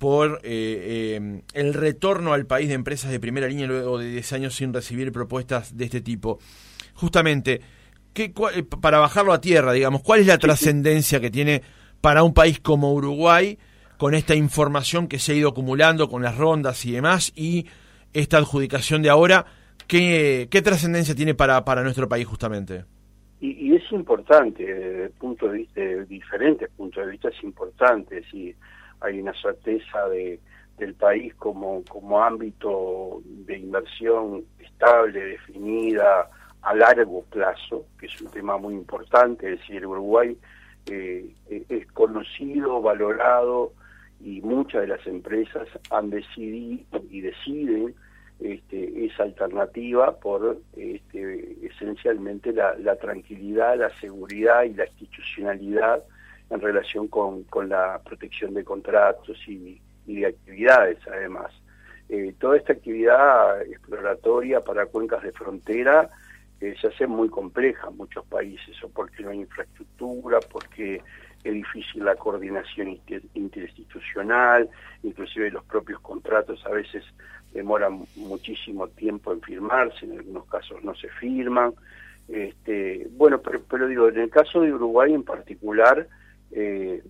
por 0.01 0.41
eh, 0.43 1.19
eh, 1.19 1.41
el 1.53 1.75
retorno 1.75 2.33
al 2.33 2.47
país 2.47 2.69
de 2.69 2.73
empresas 2.73 3.11
de 3.11 3.19
primera 3.19 3.47
línea 3.47 3.67
luego 3.67 3.99
de 3.99 4.09
10 4.09 4.33
años 4.33 4.55
sin 4.55 4.73
recibir 4.73 5.11
propuestas 5.11 5.77
de 5.77 5.85
este 5.85 6.01
tipo. 6.01 6.39
Justamente, 6.95 7.61
¿qué, 8.11 8.33
eh, 8.55 8.63
para 8.63 8.97
bajarlo 8.97 9.31
a 9.31 9.39
tierra, 9.39 9.73
digamos, 9.73 10.01
¿cuál 10.01 10.21
es 10.21 10.25
la 10.25 10.39
trascendencia 10.39 11.19
que 11.19 11.29
tiene 11.29 11.61
para 12.01 12.23
un 12.23 12.33
país 12.33 12.59
como 12.59 12.93
Uruguay 12.93 13.57
con 13.97 14.15
esta 14.15 14.35
información 14.35 15.07
que 15.07 15.19
se 15.19 15.33
ha 15.33 15.35
ido 15.35 15.49
acumulando 15.49 16.09
con 16.09 16.23
las 16.23 16.35
rondas 16.35 16.85
y 16.85 16.91
demás 16.91 17.31
y 17.35 17.67
esta 18.13 18.37
adjudicación 18.37 19.01
de 19.03 19.09
ahora? 19.09 19.45
¿Qué, 19.87 20.47
qué 20.49 20.61
trascendencia 20.61 21.15
tiene 21.15 21.35
para, 21.35 21.63
para 21.63 21.83
nuestro 21.83 22.09
país 22.09 22.25
justamente? 22.25 22.85
Y, 23.41 23.75
es 23.75 23.91
importante, 23.91 24.63
desde 24.63 25.09
punto 25.09 25.47
de 25.47 25.59
vista, 25.59 25.81
de 25.81 26.05
diferentes 26.05 26.69
puntos 26.71 27.03
de 27.03 27.11
vista 27.11 27.29
es 27.29 27.43
importante, 27.43 28.23
si 28.29 28.55
hay 28.99 29.19
una 29.19 29.33
certeza 29.33 30.07
de, 30.09 30.39
del 30.77 30.93
país 30.93 31.33
como, 31.35 31.83
como 31.89 32.23
ámbito 32.23 33.21
de 33.25 33.57
inversión 33.57 34.43
estable, 34.59 35.19
definida 35.25 36.29
a 36.61 36.75
largo 36.75 37.23
plazo, 37.31 37.85
que 37.99 38.05
es 38.05 38.21
un 38.21 38.29
tema 38.29 38.57
muy 38.57 38.75
importante, 38.75 39.51
es 39.51 39.59
decir, 39.59 39.85
Uruguay 39.87 40.37
eh, 40.87 41.33
es 41.69 41.87
conocido, 41.91 42.81
valorado 42.81 43.73
y 44.19 44.41
muchas 44.41 44.81
de 44.81 44.87
las 44.87 45.05
empresas 45.07 45.67
han 45.89 46.09
decidido 46.09 46.83
y 47.09 47.21
deciden 47.21 47.95
este, 48.39 49.05
esa 49.05 49.23
alternativa 49.23 50.17
por 50.19 50.57
este, 50.75 51.57
esencialmente 51.63 52.51
la, 52.53 52.95
tranquilidad, 52.95 53.77
la 53.77 53.89
seguridad 53.99 54.63
y 54.63 54.73
la 54.73 54.85
institucionalidad 54.87 56.03
en 56.49 56.59
relación 56.59 57.07
con, 57.07 57.43
con 57.43 57.69
la 57.69 58.01
protección 58.03 58.53
de 58.53 58.63
contratos 58.63 59.37
y, 59.47 59.79
de 60.07 60.25
actividades 60.25 60.97
además. 61.07 61.51
Eh, 62.09 62.33
toda 62.39 62.57
esta 62.57 62.73
actividad 62.73 63.61
exploratoria 63.61 64.59
para 64.59 64.87
cuencas 64.87 65.23
de 65.23 65.31
frontera 65.31 66.09
se 66.79 66.87
hace 66.87 67.07
muy 67.07 67.27
compleja 67.27 67.87
en 67.89 67.97
muchos 67.97 68.23
países, 68.25 68.81
o 68.83 68.89
porque 68.89 69.23
no 69.23 69.31
hay 69.31 69.39
infraestructura, 69.39 70.39
porque 70.39 71.01
es 71.43 71.53
difícil 71.53 72.05
la 72.05 72.15
coordinación 72.15 72.99
interinstitucional, 73.33 74.69
inclusive 75.01 75.49
los 75.49 75.63
propios 75.65 75.99
contratos 76.01 76.63
a 76.65 76.69
veces 76.69 77.03
demoran 77.51 78.05
muchísimo 78.15 78.87
tiempo 78.89 79.33
en 79.33 79.41
firmarse, 79.41 80.05
en 80.05 80.19
algunos 80.19 80.45
casos 80.45 80.83
no 80.83 80.93
se 80.95 81.09
firman. 81.09 81.73
Este, 82.27 83.07
bueno, 83.11 83.41
pero, 83.41 83.61
pero 83.67 83.87
digo, 83.87 84.07
en 84.07 84.19
el 84.19 84.29
caso 84.29 84.61
de 84.61 84.71
Uruguay 84.71 85.13
en 85.13 85.23
particular, 85.23 86.07
eh, 86.51 87.03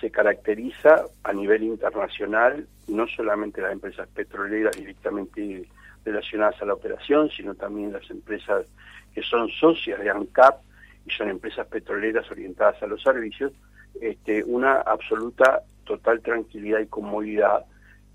se 0.00 0.10
caracteriza 0.10 1.06
a 1.24 1.32
nivel 1.32 1.62
internacional, 1.62 2.66
no 2.86 3.06
solamente 3.08 3.62
las 3.62 3.72
empresas 3.72 4.08
petroleras 4.08 4.76
directamente 4.76 5.68
relacionadas 6.04 6.60
a 6.62 6.64
la 6.64 6.74
operación, 6.74 7.30
sino 7.30 7.54
también 7.54 7.92
las 7.92 8.08
empresas 8.10 8.66
que 9.14 9.22
son 9.22 9.48
socias 9.48 10.00
de 10.00 10.10
ANCAP 10.10 10.60
y 11.06 11.10
son 11.10 11.30
empresas 11.30 11.66
petroleras 11.66 12.30
orientadas 12.30 12.82
a 12.82 12.86
los 12.86 13.02
servicios, 13.02 13.52
este, 14.00 14.44
una 14.44 14.80
absoluta 14.80 15.62
total 15.84 16.20
tranquilidad 16.20 16.80
y 16.80 16.86
comodidad 16.86 17.64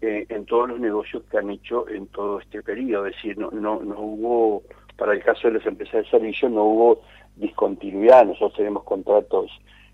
eh, 0.02 0.26
en 0.30 0.46
todos 0.46 0.70
los 0.70 0.80
negocios 0.80 1.24
que 1.30 1.38
han 1.38 1.50
hecho 1.50 1.88
en 1.90 2.08
todo 2.08 2.40
este 2.40 2.62
periodo. 2.62 3.08
Es 3.08 3.16
decir, 3.16 3.38
no, 3.38 3.52
no, 3.52 3.82
no 3.82 4.00
hubo, 4.00 4.64
para 4.98 5.14
el 5.14 5.24
caso 5.24 5.48
de 5.48 5.56
las 5.56 5.66
empresas 5.66 6.04
de 6.04 6.10
servicios, 6.10 6.52
no 6.52 6.64
hubo 6.64 7.02
discontinuidad. 7.36 8.26
Nosotros 8.26 8.56
tenemos 8.56 8.84
contratos 8.84 9.52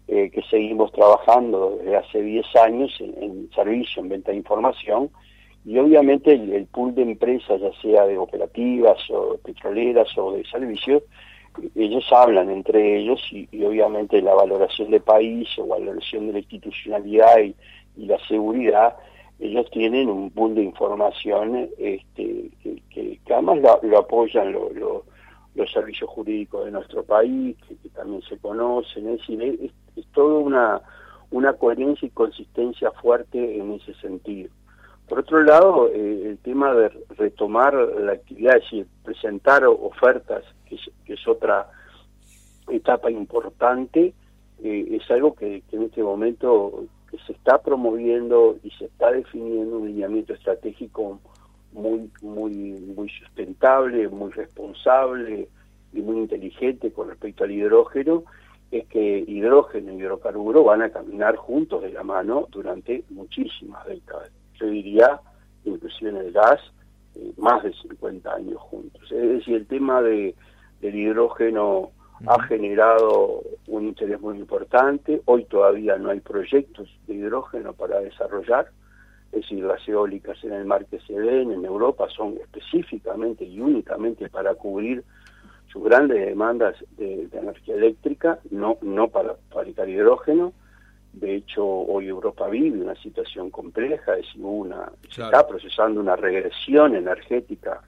eh, 0.07 0.29
que 0.29 0.41
seguimos 0.49 0.91
trabajando 0.91 1.77
desde 1.79 1.97
hace 1.97 2.21
10 2.21 2.45
años 2.57 2.91
en, 2.99 3.49
servicio, 3.55 4.01
en 4.01 4.09
venta 4.09 4.31
de 4.31 4.37
información, 4.37 5.09
y 5.63 5.77
obviamente 5.77 6.33
el, 6.33 6.65
pool 6.65 6.95
de 6.95 7.03
empresas, 7.03 7.61
ya 7.61 7.71
sea 7.81 8.05
de 8.05 8.17
operativas 8.17 8.97
o 9.11 9.37
petroleras 9.37 10.07
o 10.17 10.33
de 10.33 10.43
servicios, 10.45 11.03
ellos 11.75 12.05
hablan 12.11 12.49
entre 12.49 12.97
ellos 12.97 13.21
y, 13.31 13.47
obviamente 13.63 14.21
la 14.21 14.33
valoración 14.33 14.89
de 14.89 14.99
país 14.99 15.47
o 15.59 15.67
valoración 15.67 16.27
de 16.27 16.33
la 16.33 16.39
institucionalidad 16.39 17.39
y, 17.39 17.55
la 17.97 18.17
seguridad, 18.27 18.95
ellos 19.39 19.69
tienen 19.69 20.09
un 20.09 20.31
pool 20.31 20.55
de 20.55 20.63
información 20.63 21.69
este, 21.77 22.49
que, 22.89 23.19
además 23.29 23.59
lo, 23.83 23.97
apoyan 23.97 24.53
los 24.53 25.71
servicios 25.71 26.09
jurídicos 26.09 26.65
de 26.65 26.71
nuestro 26.71 27.03
país, 27.03 27.55
que, 27.67 27.89
también 27.89 28.23
se 28.23 28.37
conocen, 28.37 29.09
es 29.09 29.19
decir, 29.19 29.71
es, 29.95 30.05
toda 30.13 30.81
una 31.29 31.53
coherencia 31.53 32.07
y 32.07 32.11
consistencia 32.11 32.91
fuerte 32.91 33.57
en 33.57 33.73
ese 33.73 33.93
sentido. 33.95 34.49
Por 35.11 35.19
otro 35.19 35.43
lado, 35.43 35.89
eh, 35.89 36.29
el 36.29 36.37
tema 36.37 36.73
de 36.73 36.87
retomar 37.17 37.73
la 37.73 38.13
actividad, 38.13 38.55
es 38.55 38.63
decir, 38.63 38.87
presentar 39.03 39.65
ofertas, 39.65 40.45
que 40.65 40.77
es, 41.13 41.27
otra 41.27 41.69
etapa 42.69 43.11
importante, 43.11 44.13
eh, 44.63 44.87
es 44.89 45.11
algo 45.11 45.35
que, 45.35 45.63
en 45.69 45.83
este 45.83 46.01
momento 46.01 46.85
se 47.27 47.33
está 47.33 47.61
promoviendo 47.61 48.57
y 48.63 48.71
se 48.71 48.85
está 48.85 49.11
definiendo 49.11 49.79
un 49.79 49.87
lineamiento 49.87 50.33
estratégico 50.33 51.19
muy 51.73 52.09
muy 52.21 52.53
muy 52.95 53.09
sustentable, 53.09 54.07
muy 54.07 54.31
responsable 54.31 55.49
y 55.91 56.01
muy 56.01 56.19
inteligente 56.19 56.93
con 56.93 57.09
respecto 57.09 57.43
al 57.43 57.51
hidrógeno 57.51 58.23
es 58.71 58.87
que 58.87 59.25
hidrógeno 59.27 59.91
y 59.91 59.97
hidrocarburo 59.97 60.63
van 60.63 60.83
a 60.83 60.89
caminar 60.89 61.35
juntos 61.35 61.81
de 61.81 61.91
la 61.91 62.03
mano 62.03 62.47
durante 62.49 63.03
muchísimas 63.09 63.85
décadas. 63.85 64.31
Yo 64.61 64.67
diría, 64.67 65.19
inclusive 65.65 66.11
en 66.11 66.17
el 66.17 66.31
gas, 66.31 66.59
eh, 67.15 67.33
más 67.37 67.63
de 67.63 67.73
50 67.73 68.33
años 68.33 68.57
juntos. 68.59 69.01
Es 69.11 69.29
decir, 69.29 69.55
el 69.55 69.67
tema 69.67 70.01
de, 70.01 70.35
del 70.81 70.95
hidrógeno 70.95 71.91
ha 72.27 72.41
generado 72.43 73.41
un 73.67 73.87
interés 73.87 74.19
muy 74.21 74.37
importante. 74.37 75.21
Hoy 75.25 75.45
todavía 75.45 75.97
no 75.97 76.11
hay 76.11 76.19
proyectos 76.19 76.89
de 77.07 77.15
hidrógeno 77.15 77.73
para 77.73 77.99
desarrollar. 77.99 78.69
Es 79.31 79.41
decir, 79.41 79.63
las 79.63 79.87
eólicas 79.87 80.43
en 80.43 80.53
el 80.53 80.65
mar 80.65 80.85
que 80.85 80.99
se 80.99 81.13
ven 81.13 81.51
en 81.51 81.65
Europa 81.65 82.07
son 82.15 82.37
específicamente 82.37 83.45
y 83.45 83.59
únicamente 83.59 84.29
para 84.29 84.53
cubrir 84.55 85.03
sus 85.71 85.83
grandes 85.83 86.25
demandas 86.25 86.75
de, 86.97 87.29
energía 87.31 87.75
eléctrica, 87.75 88.39
no, 88.51 88.77
no 88.81 89.07
para 89.07 89.35
fabricar 89.49 89.87
hidrógeno. 89.87 90.53
De 91.13 91.35
hecho, 91.35 91.65
hoy 91.65 92.07
Europa 92.07 92.47
vive 92.47 92.81
una 92.81 92.95
situación 92.95 93.49
compleja, 93.49 94.15
es 94.17 94.27
una, 94.37 94.91
se 95.09 95.21
está 95.21 95.45
procesando 95.45 95.99
una 95.99 96.15
regresión 96.15 96.95
energética 96.95 97.81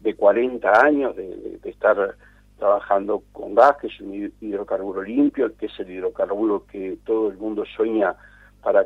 de 0.00 0.14
40 0.14 0.80
años 0.80 1.16
de, 1.16 1.58
estar 1.64 2.14
trabajando 2.56 3.22
con 3.32 3.54
gas, 3.54 3.76
que 3.78 3.88
es 3.88 4.00
un 4.00 4.32
hidrocarburo 4.40 5.02
limpio, 5.02 5.54
que 5.56 5.66
es 5.66 5.80
el 5.80 5.90
hidrocarburo 5.90 6.66
que 6.66 6.98
todo 7.04 7.30
el 7.30 7.36
mundo 7.36 7.64
sueña 7.76 8.14
para, 8.62 8.84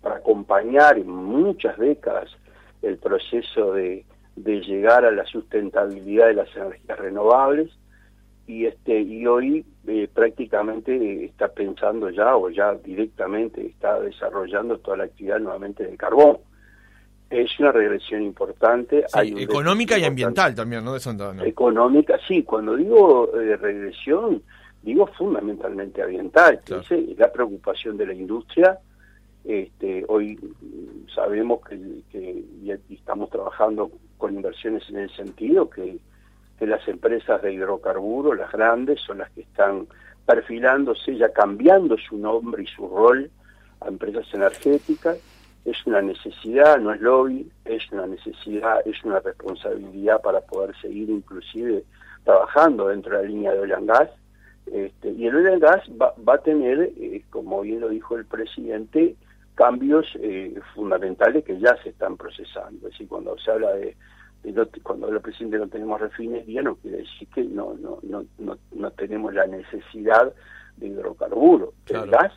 para 0.00 0.16
acompañar 0.16 0.98
en 0.98 1.08
muchas 1.08 1.76
décadas 1.78 2.30
el 2.82 2.96
proceso 2.98 3.72
de, 3.72 4.04
de 4.36 4.60
llegar 4.60 5.04
a 5.04 5.10
la 5.10 5.26
sustentabilidad 5.26 6.28
de 6.28 6.34
las 6.34 6.56
energías 6.56 6.98
renovables 6.98 7.70
y 8.50 8.66
este 8.66 9.00
y 9.00 9.24
hoy 9.26 9.64
eh, 9.86 10.08
prácticamente 10.12 11.24
está 11.24 11.46
pensando 11.46 12.10
ya 12.10 12.34
o 12.34 12.50
ya 12.50 12.74
directamente 12.74 13.64
está 13.64 14.00
desarrollando 14.00 14.78
toda 14.78 14.96
la 14.96 15.04
actividad 15.04 15.38
nuevamente 15.38 15.84
del 15.84 15.96
carbón. 15.96 16.38
Es 17.30 17.48
una 17.60 17.70
regresión 17.70 18.22
importante 18.24 19.04
económica 19.14 19.96
y 19.96 20.04
ambiental 20.04 20.52
también 20.52 20.84
no 20.84 20.94
de 20.94 21.00
Santa 21.00 21.32
económica 21.44 22.18
sí 22.26 22.42
cuando 22.42 22.74
digo 22.74 23.30
eh, 23.40 23.56
regresión 23.56 24.42
digo 24.82 25.06
fundamentalmente 25.16 26.02
ambiental 26.02 26.60
que 26.64 26.78
es 26.78 27.18
la 27.18 27.32
preocupación 27.32 27.96
de 27.96 28.06
la 28.06 28.14
industria. 28.14 28.78
Este, 29.44 30.04
hoy 30.08 30.38
sabemos 31.14 31.60
que, 31.66 31.78
que 32.10 32.44
estamos 32.90 33.30
trabajando 33.30 33.90
con 34.18 34.34
inversiones 34.34 34.82
en 34.90 34.98
el 34.98 35.10
sentido 35.16 35.70
que, 35.70 35.98
las 36.66 36.86
empresas 36.88 37.40
de 37.42 37.52
hidrocarburos, 37.52 38.36
las 38.36 38.52
grandes, 38.52 39.00
son 39.00 39.18
las 39.18 39.30
que 39.30 39.42
están 39.42 39.86
perfilándose, 40.26 41.16
ya 41.16 41.32
cambiando 41.32 41.96
su 41.96 42.16
nombre 42.16 42.62
y 42.62 42.66
su 42.66 42.86
rol 42.88 43.30
a 43.80 43.88
empresas 43.88 44.26
energéticas. 44.32 45.18
Es 45.64 45.86
una 45.86 46.00
necesidad, 46.02 46.78
no 46.78 46.92
es 46.92 47.00
lobby, 47.00 47.50
es 47.64 47.90
una 47.92 48.06
necesidad, 48.06 48.86
es 48.86 49.02
una 49.04 49.20
responsabilidad 49.20 50.20
para 50.22 50.40
poder 50.40 50.74
seguir 50.80 51.10
inclusive 51.10 51.84
trabajando 52.24 52.88
dentro 52.88 53.16
de 53.16 53.22
la 53.22 53.28
línea 53.28 53.52
de 53.52 53.60
oil 53.60 53.72
and 53.72 53.88
gas. 53.88 54.10
Este, 54.66 55.10
y 55.10 55.26
el 55.26 55.36
oil 55.36 55.48
and 55.48 55.62
gas 55.62 55.82
va, 56.00 56.14
va 56.26 56.34
a 56.34 56.38
tener, 56.38 56.92
eh, 56.96 57.22
como 57.30 57.62
bien 57.62 57.80
lo 57.80 57.88
dijo 57.88 58.16
el 58.16 58.24
presidente, 58.24 59.16
cambios 59.54 60.06
eh, 60.20 60.58
fundamentales 60.74 61.44
que 61.44 61.58
ya 61.58 61.76
se 61.82 61.90
están 61.90 62.16
procesando. 62.16 62.86
Es 62.86 62.92
decir, 62.92 63.08
cuando 63.08 63.36
se 63.38 63.50
habla 63.50 63.72
de, 63.72 63.96
cuando 64.82 65.08
el 65.08 65.20
presidente 65.20 65.58
no 65.58 65.68
tenemos 65.68 66.00
refinería, 66.00 66.62
no 66.62 66.76
quiere 66.76 66.98
decir 66.98 67.28
que 67.28 67.44
no, 67.44 67.74
no, 67.74 67.98
no, 68.02 68.24
no, 68.38 68.58
no 68.74 68.90
tenemos 68.92 69.34
la 69.34 69.46
necesidad 69.46 70.32
de 70.76 70.86
hidrocarburos. 70.88 71.70
El 71.88 72.10
gas 72.10 72.32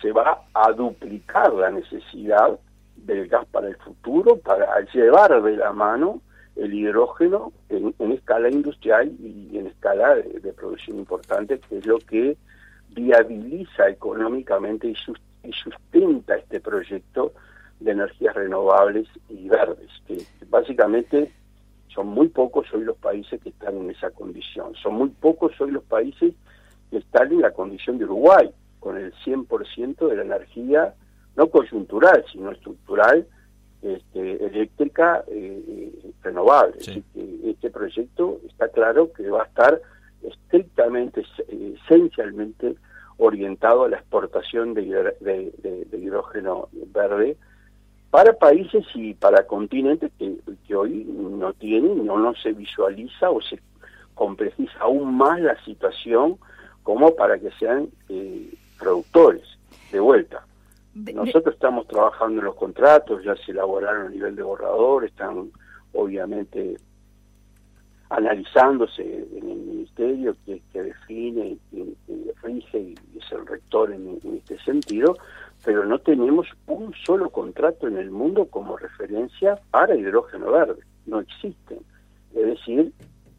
se 0.00 0.12
va 0.12 0.42
a 0.52 0.72
duplicar 0.72 1.52
la 1.54 1.70
necesidad 1.70 2.58
del 2.96 3.28
gas 3.28 3.46
para 3.46 3.68
el 3.68 3.76
futuro, 3.76 4.36
para 4.36 4.80
llevar 4.92 5.42
de 5.42 5.56
la 5.56 5.72
mano 5.72 6.20
el 6.56 6.72
hidrógeno 6.72 7.52
en, 7.68 7.94
escala 8.12 8.48
industrial 8.48 9.12
y 9.20 9.58
en 9.58 9.66
escala 9.66 10.14
de, 10.14 10.40
de, 10.40 10.52
producción 10.52 10.98
importante, 10.98 11.58
que 11.58 11.78
es 11.78 11.86
lo 11.86 11.98
que 11.98 12.36
viabiliza 12.90 13.88
económicamente 13.88 14.88
y 14.88 14.94
sustenta 14.94 15.26
y 15.46 15.52
sustenta 15.52 16.36
este 16.36 16.60
proyecto 16.60 17.32
de 17.80 17.92
energías 17.92 18.34
renovables 18.34 19.06
y 19.28 19.48
verdes, 19.48 19.90
que 20.06 20.22
básicamente 20.48 21.32
son 21.96 22.08
muy 22.08 22.28
pocos 22.28 22.66
hoy 22.74 22.84
los 22.84 22.98
países 22.98 23.40
que 23.42 23.48
están 23.48 23.78
en 23.78 23.90
esa 23.90 24.10
condición, 24.10 24.74
son 24.80 24.94
muy 24.94 25.08
pocos 25.08 25.58
hoy 25.60 25.70
los 25.70 25.82
países 25.84 26.34
que 26.90 26.98
están 26.98 27.32
en 27.32 27.40
la 27.40 27.52
condición 27.52 27.96
de 27.98 28.04
Uruguay, 28.04 28.50
con 28.78 28.98
el 28.98 29.12
100% 29.24 30.06
de 30.06 30.16
la 30.16 30.22
energía, 30.22 30.94
no 31.34 31.48
coyuntural, 31.48 32.24
sino 32.30 32.52
estructural, 32.52 33.26
este, 33.82 34.44
eléctrica 34.44 35.24
eh, 35.28 36.12
renovable. 36.22 36.76
Así 36.80 37.02
que 37.12 37.50
este 37.50 37.70
proyecto 37.70 38.40
está 38.46 38.68
claro 38.68 39.12
que 39.12 39.28
va 39.28 39.42
a 39.42 39.46
estar 39.46 39.80
estrictamente, 40.22 41.24
esencialmente 41.48 42.76
orientado 43.16 43.84
a 43.84 43.88
la 43.88 43.96
exportación 43.96 44.74
de, 44.74 44.82
hidrógeno 45.92 46.68
verde 46.92 47.36
para 48.10 48.32
países 48.32 48.84
y 48.94 49.14
para 49.14 49.46
continentes 49.46 50.10
que, 50.18 50.74
hoy 50.74 51.04
no 51.04 51.52
tienen, 51.54 52.06
no, 52.06 52.18
no 52.18 52.34
se 52.34 52.52
visualiza 52.52 53.30
o 53.30 53.40
se 53.42 53.60
complejiza 54.14 54.78
aún 54.80 55.16
más 55.16 55.40
la 55.40 55.62
situación 55.64 56.38
como 56.82 57.14
para 57.14 57.38
que 57.38 57.50
sean 57.58 57.88
eh, 58.08 58.52
productores. 58.78 59.42
de 59.92 60.00
vuelta. 60.00 60.46
Nosotros 60.94 61.54
estamos 61.54 61.86
trabajando 61.86 62.40
en 62.40 62.46
los 62.46 62.54
contratos, 62.54 63.22
ya 63.22 63.36
se 63.36 63.52
elaboraron 63.52 64.06
a 64.06 64.10
nivel 64.10 64.34
de 64.34 64.42
borrador, 64.42 65.04
están 65.04 65.50
obviamente 65.92 66.76
analizándose 68.08 69.02
en 69.02 69.50
el 69.50 69.58
ministerio 69.58 70.34
que, 70.46 70.62
define, 70.72 71.58
y 71.72 71.96
rige 72.42 72.78
y 72.78 72.94
es 73.18 73.32
el 73.32 73.46
rector 73.46 73.92
en, 73.92 74.20
este 74.36 74.58
sentido, 74.60 75.16
pero 75.66 75.84
no 75.84 75.98
tenemos 75.98 76.46
un 76.68 76.94
solo 77.04 77.28
contrato 77.30 77.88
en 77.88 77.96
el 77.96 78.12
mundo 78.12 78.46
como 78.46 78.76
referencia 78.76 79.58
para 79.72 79.96
hidrógeno 79.96 80.52
verde, 80.52 80.80
no 81.06 81.18
existen. 81.18 81.80
Es 82.32 82.46
decir, 82.46 82.92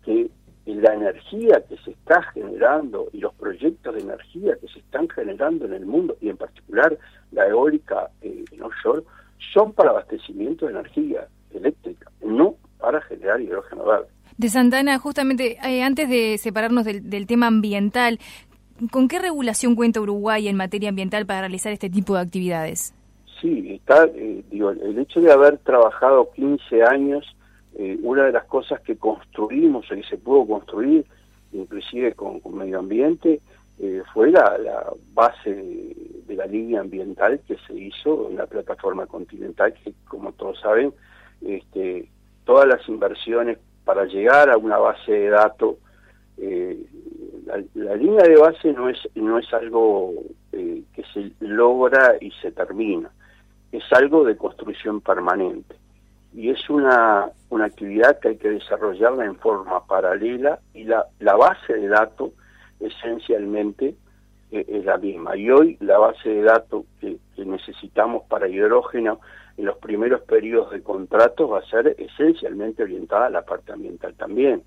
que 0.04 0.30
la 0.66 0.94
energía 0.94 1.64
que 1.70 1.78
se 1.78 1.92
está 1.92 2.22
generando 2.34 3.08
y 3.14 3.20
los 3.20 3.34
proyectos 3.36 3.96
de 3.96 4.02
energía 4.02 4.58
que 4.60 4.68
se 4.68 4.80
están 4.80 5.08
generando 5.08 5.68
en 5.68 5.74
el 5.74 5.86
mundo, 5.86 6.18
y 6.20 6.28
en 6.28 6.36
particular 6.36 6.98
la 7.32 7.48
eólica 7.48 8.10
eh, 8.22 8.44
en 8.52 8.62
offshore, 8.62 9.04
son 9.54 9.72
para 9.72 9.92
abastecimiento 9.92 10.66
de 10.66 10.74
energía 10.74 11.30
eléctrica, 11.54 12.12
no 12.22 12.56
para 12.78 13.00
generar 13.04 13.40
hidrógeno 13.40 13.86
verde. 13.86 14.08
De 14.38 14.50
Santana, 14.50 15.00
justamente 15.00 15.58
eh, 15.64 15.82
antes 15.82 16.08
de 16.10 16.38
separarnos 16.38 16.86
del, 16.86 17.26
tema 17.26 17.48
ambiental, 17.48 18.20
¿con 18.92 19.08
qué 19.08 19.20
regulación 19.20 19.76
cuenta 19.76 20.02
Uruguay 20.02 20.48
en 20.48 20.56
materia 20.56 20.90
ambiental 20.90 21.26
para 21.26 21.42
realizar 21.42 21.72
este 21.72 21.90
tipo 21.90 22.16
de 22.16 22.22
actividades? 22.22 22.94
Sí, 23.42 23.74
está, 23.74 24.06
eh, 24.06 24.44
digo, 24.50 24.72
el 24.72 24.98
hecho 24.98 25.22
de 25.22 25.32
haber 25.32 25.58
trabajado 25.60 26.32
15 26.32 26.84
años, 26.84 27.26
eh, 27.78 27.98
una 28.02 28.26
de 28.26 28.32
las 28.32 28.46
cosas 28.46 28.82
que 28.82 28.98
construimos 28.98 29.88
que 29.88 30.04
se 30.04 30.18
pudo 30.18 30.46
construir, 30.48 31.06
inclusive 31.52 32.14
con, 32.14 32.42
medio 32.56 32.80
ambiente, 32.80 33.42
fue 34.12 34.32
la, 34.32 34.58
base 35.14 35.54
de, 35.54 36.36
la 36.36 36.48
línea 36.48 36.82
ambiental 36.82 37.40
que 37.48 37.58
se 37.68 37.76
hizo 37.76 38.28
en 38.28 38.38
la 38.38 38.48
plataforma 38.48 39.06
continental, 39.06 39.72
que 39.74 39.94
como 40.08 40.32
todos 40.32 40.60
saben, 40.60 40.92
este, 41.46 42.10
todas 42.44 42.68
las 42.68 42.88
inversiones 42.90 43.60
para 43.88 44.06
llegar 44.06 44.50
a 44.50 44.58
una 44.58 44.78
base 44.78 45.12
de 45.12 45.30
datos, 45.30 45.76
eh, 46.38 46.78
la, 47.74 47.96
línea 47.96 48.24
de 48.24 48.38
base 48.38 48.74
no 48.74 48.90
es, 48.90 48.98
no 49.16 49.38
es 49.38 49.54
algo 49.54 50.14
eh, 50.52 50.84
que 50.94 51.04
se 51.14 51.32
logra 51.40 52.16
y 52.20 52.32
se 52.42 52.52
termina, 52.52 53.10
es 53.72 53.84
algo 53.92 54.24
de 54.24 54.38
construcción 54.38 55.02
permanente. 55.02 55.76
Y 56.34 56.50
es 56.50 56.70
una, 56.70 57.30
una 57.50 57.66
actividad 57.66 58.20
que 58.20 58.30
hay 58.30 58.38
que 58.38 58.50
desarrollarla 58.50 59.26
en 59.26 59.38
forma 59.38 59.86
paralela 59.86 60.60
y 60.74 60.84
la, 60.84 61.06
la 61.20 61.36
base 61.36 61.74
de 61.74 61.88
datos 61.88 62.32
esencialmente 62.80 63.96
eh, 64.52 64.66
es 64.68 64.86
la 64.86 64.98
misma. 64.98 65.36
Y 65.36 65.50
hoy 65.50 65.78
la 65.80 65.98
base 65.98 66.30
de 66.30 66.42
datos 66.44 66.86
que 67.00 67.18
necesitamos 67.38 68.24
para 68.28 68.48
hidrógeno 68.48 69.20
en 69.58 69.66
los 69.66 69.78
primeros 69.78 70.22
periodos 70.22 70.72
de 70.72 70.84
contratos 70.84 71.52
va 71.52 71.60
a 71.60 71.66
ser 71.66 71.96
esencialmente 71.98 72.84
orientada 72.84 73.26
a 73.26 73.32
la 73.32 73.42
parte 73.44 73.74
ambiental 73.74 74.14
también. 74.14 74.64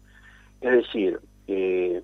Es 0.61 0.73
decir, 0.73 1.20
eh, 1.47 2.02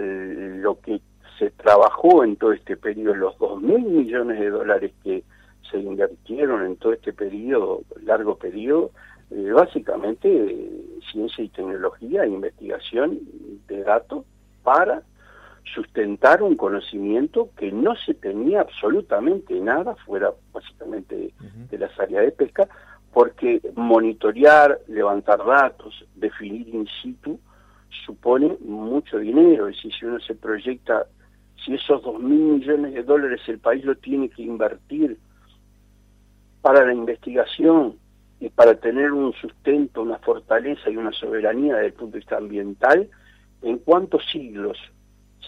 lo 0.00 0.80
que 0.80 1.00
se 1.38 1.50
trabajó 1.50 2.24
en 2.24 2.36
todo 2.36 2.52
este 2.52 2.76
periodo, 2.76 3.14
los 3.14 3.38
dos 3.38 3.60
mil 3.60 3.82
millones 3.82 4.38
de 4.38 4.50
dólares 4.50 4.92
que 5.02 5.24
se 5.70 5.78
invirtieron 5.78 6.64
en 6.64 6.76
todo 6.76 6.92
este 6.92 7.12
periodo, 7.12 7.82
largo 8.02 8.36
periodo, 8.36 8.90
eh, 9.30 9.50
básicamente 9.50 10.28
eh, 10.28 10.98
ciencia 11.10 11.42
y 11.42 11.48
tecnología 11.48 12.26
investigación 12.26 13.18
de 13.66 13.82
datos 13.82 14.24
para 14.62 15.02
sustentar 15.74 16.42
un 16.42 16.56
conocimiento 16.56 17.50
que 17.56 17.72
no 17.72 17.94
se 17.96 18.14
tenía 18.14 18.60
absolutamente 18.60 19.58
nada 19.60 19.94
fuera 20.04 20.32
básicamente 20.52 21.32
de 21.70 21.78
las 21.78 21.98
áreas 21.98 22.24
de 22.24 22.32
pesca, 22.32 22.68
porque 23.12 23.60
monitorear, 23.74 24.80
levantar 24.88 25.38
datos, 25.44 26.04
definir 26.14 26.68
in 26.68 26.86
situ, 27.00 27.38
supone 28.04 28.56
mucho 28.60 29.18
dinero. 29.18 29.68
Es 29.68 29.76
decir, 29.76 29.92
si 29.98 30.06
uno 30.06 30.20
se 30.20 30.34
proyecta, 30.34 31.06
si 31.64 31.74
esos 31.74 32.02
dos 32.02 32.20
mil 32.20 32.40
millones 32.40 32.94
de 32.94 33.02
dólares 33.02 33.40
el 33.46 33.58
país 33.58 33.84
lo 33.84 33.94
tiene 33.96 34.28
que 34.28 34.42
invertir 34.42 35.18
para 36.60 36.84
la 36.86 36.92
investigación 36.92 37.96
y 38.40 38.48
para 38.48 38.74
tener 38.74 39.12
un 39.12 39.32
sustento, 39.34 40.02
una 40.02 40.18
fortaleza 40.18 40.90
y 40.90 40.96
una 40.96 41.12
soberanía 41.12 41.74
desde 41.74 41.86
el 41.86 41.92
punto 41.92 42.12
de 42.12 42.18
vista 42.18 42.36
ambiental, 42.36 43.08
¿en 43.62 43.78
cuántos 43.78 44.24
siglos 44.30 44.78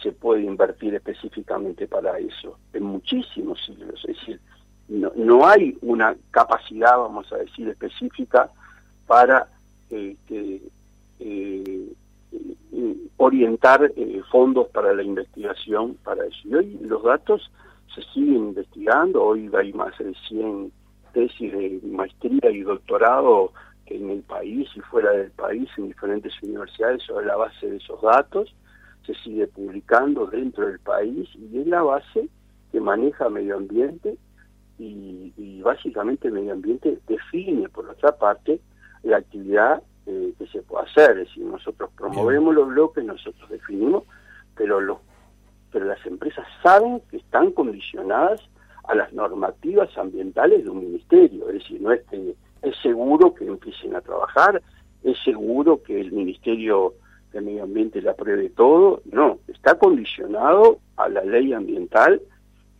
se 0.05 0.13
puede 0.13 0.43
invertir 0.43 0.95
específicamente 0.95 1.87
para 1.87 2.19
eso, 2.19 2.59
en 2.73 2.83
muchísimos 2.85 3.59
siglos. 3.65 4.05
Es 4.07 4.17
decir, 4.17 4.41
no, 4.89 5.11
no 5.17 5.47
hay 5.47 5.77
una 5.81 6.15
capacidad, 6.31 6.97
vamos 6.99 7.33
a 7.33 7.39
decir, 7.39 7.69
específica 7.69 8.51
para 9.07 9.49
eh, 9.91 10.17
eh, 10.29 10.63
orientar 13.25 13.93
eh, 13.97 14.23
fondos 14.31 14.69
para 14.69 14.93
la 14.95 15.03
investigación 15.03 15.97
para 16.05 16.25
eso. 16.27 16.39
Y 16.45 16.55
hoy 16.55 16.79
los 16.83 17.03
datos 17.03 17.51
se 17.95 18.03
siguen 18.13 18.49
investigando, 18.49 19.23
hoy 19.23 19.51
hay 19.57 19.73
más 19.73 19.97
de 19.99 20.15
100 20.29 20.73
tesis 21.13 21.53
de 21.53 21.81
maestría 21.85 22.51
y 22.51 22.63
doctorado 22.63 23.53
que 23.87 23.97
en 23.97 24.11
el 24.11 24.23
país 24.23 24.69
y 24.75 24.81
fuera 24.81 25.13
del 25.13 25.31
país, 25.31 25.69
en 25.77 25.89
diferentes 25.89 26.33
universidades, 26.43 27.03
sobre 27.05 27.27
la 27.27 27.37
base 27.37 27.71
de 27.71 27.77
esos 27.77 28.01
datos 28.03 28.55
se 29.07 29.15
sigue 29.17 29.47
publicando 29.47 30.27
dentro 30.27 30.67
del 30.67 30.79
país 30.81 31.29
y 31.35 31.61
es 31.61 31.67
la 31.67 31.83
base 31.83 32.29
que 32.73 32.81
maneja 32.81 33.29
medio 33.29 33.57
ambiente 33.57 34.17
y, 34.79 35.61
básicamente 35.63 36.31
medio 36.31 36.53
ambiente 36.53 36.99
define 37.07 37.71
por 37.71 37.89
otra 37.89 38.19
parte 38.19 38.61
la 39.03 39.17
actividad 39.17 39.83
eh, 40.05 40.35
que 40.39 40.47
se 40.49 40.61
hacer, 40.79 41.19
es 41.19 41.29
decir, 41.29 41.45
nosotros 41.45 41.91
promovemos 41.97 42.55
los 42.55 42.69
bloques, 42.69 43.05
nosotros 43.05 43.49
definimos, 43.51 44.05
pero 44.57 44.81
los 44.81 44.99
pero 45.71 45.87
las 45.87 46.07
empresas 46.07 46.47
saben 46.63 47.01
que 47.11 47.17
están 47.17 47.51
condicionadas 47.51 48.41
a 48.85 48.95
las 48.95 49.13
normativas 49.13 49.91
ambientales 49.99 50.63
de 50.63 50.71
un 50.71 50.79
ministerio, 50.79 51.49
es 51.49 51.55
decir, 51.55 51.81
no 51.81 51.91
es 51.91 52.01
que 52.05 52.37
es 52.63 52.77
seguro 52.81 53.35
que 53.35 53.45
empiecen 53.45 53.97
a 53.97 54.01
trabajar, 54.01 54.63
es 55.03 55.17
seguro 55.25 55.83
que 55.83 56.01
el 56.01 56.13
ministerio 56.13 56.95
el 57.39 57.45
medio 57.45 57.65
ambiente 57.65 58.01
la 58.01 58.13
apruebe 58.13 58.51
todo, 58.51 59.03
no, 59.11 59.39
está 59.49 59.77
condicionado 59.77 60.79
a 60.97 61.09
la 61.09 61.25
ley 61.25 61.53
ambiental 61.53 62.21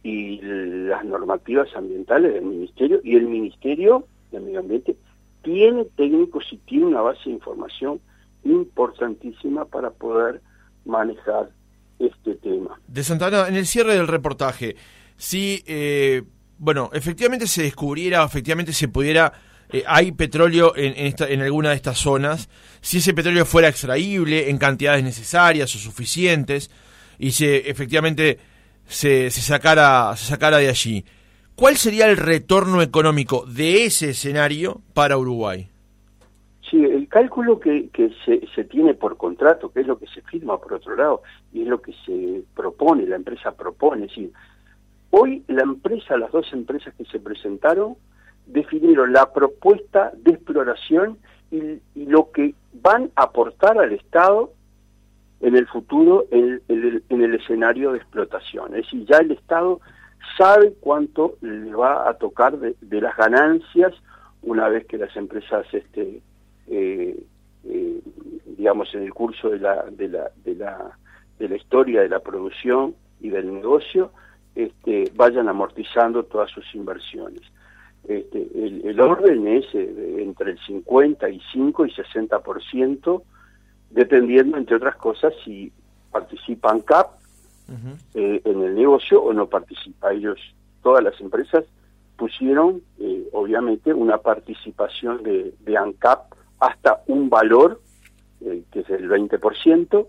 y 0.03 0.41
las 0.43 1.05
normativas 1.05 1.69
ambientales 1.75 2.35
del 2.35 2.45
ministerio 2.45 3.01
y 3.03 3.17
el 3.17 3.27
ministerio 3.27 4.05
del 4.31 4.43
medio 4.43 4.61
ambiente 4.61 4.97
tiene 5.45 5.85
técnicos 5.97 6.45
y 6.51 6.57
tiene 6.59 6.87
una 6.87 7.01
base 7.01 7.21
de 7.27 7.33
información 7.33 8.01
importantísima 8.45 9.65
para 9.65 9.91
poder 9.91 10.41
manejar 10.85 11.51
este 11.99 12.35
tema. 12.37 12.81
De 12.89 13.05
Santana, 13.05 13.49
en 13.49 13.55
el 13.55 13.67
cierre 13.67 13.95
del 13.95 14.09
reportaje, 14.09 14.77
si, 15.17 15.63
eh, 15.67 16.23
bueno, 16.59 16.91
efectivamente 16.93 17.47
se 17.47 17.63
descubriera, 17.63 18.25
efectivamente 18.25 18.73
se 18.73 18.89
pudiera 18.89 19.33
eh, 19.71 19.83
hay 19.87 20.13
petróleo 20.13 20.77
en, 20.77 20.93
en, 20.97 21.07
esta, 21.07 21.29
en 21.29 21.41
alguna 21.41 21.71
de 21.71 21.77
estas 21.77 21.99
zonas, 21.99 22.49
si 22.81 22.99
ese 22.99 23.15
petróleo 23.15 23.45
fuera 23.47 23.69
extraíble 23.69 24.51
en 24.51 24.59
cantidades 24.59 25.03
necesarias 25.03 25.75
o 25.75 25.79
suficientes 25.79 26.71
y 27.19 27.33
se 27.33 27.71
efectivamente 27.71 28.39
se, 28.87 29.31
se, 29.31 29.41
sacara, 29.41 30.15
se 30.17 30.27
sacara 30.27 30.59
de 30.59 30.69
allí, 30.69 31.05
¿cuál 31.57 31.77
sería 31.77 32.07
el 32.07 32.17
retorno 32.17 32.83
económico 32.83 33.45
de 33.47 33.85
ese 33.85 34.11
escenario 34.11 34.81
para 34.93 35.19
Uruguay? 35.19 35.69
Sí, 36.71 36.83
el 36.83 37.09
cálculo 37.09 37.61
que, 37.61 37.89
que 37.91 38.11
se, 38.25 38.47
se, 38.55 38.65
tiene 38.65 38.95
por 38.95 39.17
contrato, 39.17 39.71
que 39.71 39.81
es 39.81 39.87
lo 39.87 39.99
que 39.99 40.07
se 40.07 40.23
firma 40.23 40.59
por 40.59 40.75
otro 40.75 40.97
lado, 40.97 41.23
y 41.53 41.63
es 41.63 41.69
lo 41.69 41.81
que 41.81 41.93
se 42.05 42.43
propone, 42.55 43.07
la 43.07 43.17
empresa 43.17 43.53
propone. 43.53 44.07
Es 44.07 44.11
decir, 44.11 44.33
hoy 45.11 45.45
la 45.47 45.63
empresa, 45.63 46.17
las 46.17 46.33
dos 46.33 46.53
empresas 46.53 46.95
que 46.95 47.05
se 47.05 47.21
presentaron, 47.21 47.97
definieron 48.47 49.13
la 49.13 49.33
propuesta 49.33 50.13
de 50.17 50.33
exploración 50.33 51.19
y, 51.51 51.81
lo 51.95 52.31
que 52.33 52.55
van 52.73 53.11
a 53.17 53.25
aportar 53.25 53.79
al 53.79 53.93
Estado 53.93 54.53
en 55.41 55.57
el 55.57 55.67
futuro 55.67 56.27
en, 56.31 56.61
el 56.69 57.35
escenario 57.35 57.93
de 57.93 57.99
explotación. 57.99 58.75
Es 58.75 58.85
decir, 58.85 59.07
ya 59.07 59.19
el 59.19 59.31
Estado 59.31 59.81
sabe 60.37 60.75
cuánto 60.81 61.37
le 61.41 61.75
va 61.75 62.09
a 62.09 62.15
tocar 62.15 62.59
de, 62.59 63.01
las 63.01 63.17
ganancias 63.17 63.93
una 64.43 64.69
vez 64.69 64.87
que 64.87 64.99
las 64.99 65.15
empresas, 65.17 65.67
este, 65.73 66.21
eh, 66.69 67.25
eh, 67.65 68.01
digamos, 68.57 68.95
en 68.95 69.03
el 69.03 69.15
curso 69.15 69.51
de 69.51 69.59
la, 69.59 69.85
de 69.91 70.09
la, 70.09 70.31
de 70.45 70.55
la, 70.55 70.99
de 71.39 71.49
la 71.49 71.57
historia 71.57 72.03
de 72.03 72.09
la 72.09 72.21
producción 72.21 72.95
y 73.21 73.31
del 73.31 73.53
negocio, 73.53 74.13
este, 74.55 75.11
vayan 75.15 75.49
amortizando 75.49 76.25
todas 76.25 76.51
sus 76.51 76.75
inversiones. 76.75 77.43
Este, 78.07 78.47
el, 78.55 79.01
orden 79.01 79.49
es 79.49 79.65
eh, 79.75 80.17
entre 80.19 80.53
el 80.53 80.59
55 80.67 81.87
y 81.87 81.91
60%, 81.91 83.23
dependiendo, 83.91 84.59
entre 84.59 84.77
otras 84.77 84.97
cosas, 84.97 85.33
si 85.45 85.73
participan 86.13 86.81
CAP 86.81 87.24
eh, 88.15 88.43
en 88.45 88.63
el 88.63 88.75
negocio 88.75 89.23
o 89.23 89.33
no 89.33 89.49
participa. 89.49 90.13
Ellos, 90.13 90.39
todas 90.83 91.03
las 91.03 91.19
empresas, 91.21 91.65
pusieron 92.17 92.83
eh, 92.99 93.29
obviamente 93.33 93.93
una 93.93 94.19
participación 94.19 95.23
de, 95.23 95.55
de 95.61 95.77
ANCAP 95.77 96.33
hasta 96.61 97.03
un 97.07 97.29
valor 97.29 97.81
eh, 98.41 98.63
que 98.71 98.81
es 98.81 98.91
el 98.91 99.09
20%, 99.09 100.07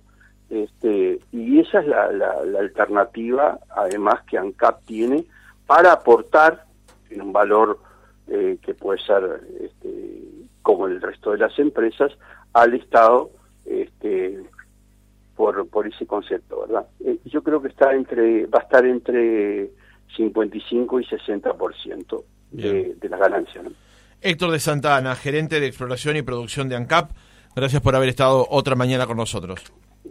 este, 0.49 1.19
y 1.31 1.59
esa 1.59 1.79
es 1.79 1.87
la, 1.87 2.11
la, 2.11 2.59
alternativa, 2.59 3.59
además, 3.69 4.21
que 4.27 4.37
ANCAP 4.37 4.83
tiene 4.85 5.25
para 5.65 5.93
aportar 5.93 6.65
en 7.09 7.21
un 7.21 7.33
valor 7.33 7.79
eh, 8.27 8.57
que 8.61 8.73
puede 8.73 8.99
ser 8.99 9.41
este, 9.61 10.21
como 10.61 10.87
el 10.87 11.01
resto 11.01 11.31
de 11.31 11.37
las 11.37 11.57
empresas 11.59 12.11
al 12.53 12.73
Estado 12.73 13.31
este, 13.65 14.43
por, 15.35 15.67
por 15.67 15.87
ese 15.87 16.05
concepto, 16.05 16.61
¿verdad? 16.61 16.87
Eh, 17.03 17.17
yo 17.25 17.43
creo 17.43 17.61
que 17.61 17.67
está 17.67 17.93
entre 17.93 18.45
va 18.47 18.59
a 18.59 18.63
estar 18.63 18.85
entre 18.85 19.69
55 20.15 20.99
y 20.99 21.05
60% 21.05 22.23
de, 22.51 22.95
de 22.95 23.09
la 23.09 23.17
ganancia. 23.17 23.61
¿no? 23.61 23.71
Héctor 24.21 24.51
de 24.51 24.59
Santa 24.59 24.97
Ana, 24.97 25.15
gerente 25.15 25.59
de 25.59 25.67
exploración 25.67 26.17
y 26.17 26.21
producción 26.21 26.69
de 26.69 26.75
ANCAP, 26.75 27.11
gracias 27.55 27.81
por 27.81 27.95
haber 27.95 28.09
estado 28.09 28.47
otra 28.49 28.75
mañana 28.75 29.05
con 29.05 29.17
nosotros. 29.17 29.61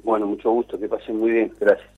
Bueno, 0.02 0.26
mucho 0.26 0.50
gusto, 0.50 0.78
que 0.78 0.88
pasen 0.88 1.18
muy 1.18 1.30
bien, 1.30 1.52
gracias. 1.58 1.88